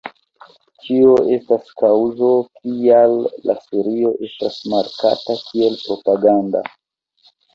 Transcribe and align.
Tio 0.85 1.09
estas 1.35 1.67
kaŭzo, 1.81 2.29
kial 2.61 3.13
la 3.49 3.57
serio 3.67 4.13
estas 4.29 4.57
markata 4.75 5.37
kiel 5.45 5.79
propaganda. 5.85 6.63